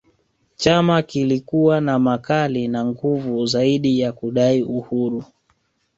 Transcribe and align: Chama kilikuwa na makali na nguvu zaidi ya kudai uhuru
Chama 0.55 1.01
kilikuwa 1.01 1.81
na 1.81 1.99
makali 1.99 2.67
na 2.67 2.85
nguvu 2.85 3.45
zaidi 3.45 3.99
ya 3.99 4.11
kudai 4.11 4.63
uhuru 4.63 5.23